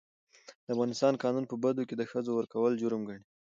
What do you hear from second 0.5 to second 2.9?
د افغانستان قانون په بدو کي د ښځو ورکول